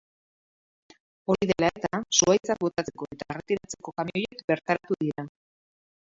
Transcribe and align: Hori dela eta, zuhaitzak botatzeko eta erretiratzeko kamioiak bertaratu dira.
Hori 1.33 1.49
dela 1.51 1.69
eta, 1.81 1.99
zuhaitzak 2.21 2.61
botatzeko 2.65 3.09
eta 3.17 3.29
erretiratzeko 3.35 3.95
kamioiak 4.01 4.43
bertaratu 4.55 5.01
dira. 5.07 5.29